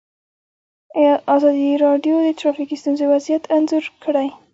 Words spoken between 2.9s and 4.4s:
وضعیت انځور کړی.